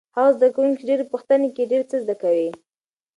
[0.15, 2.49] هغه زده کوونکی چې ډېرې پوښتنې کوي ډېر څه زده کوي.